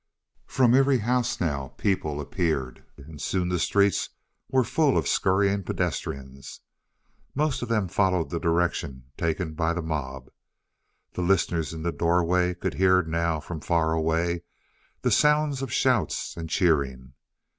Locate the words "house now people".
0.97-2.19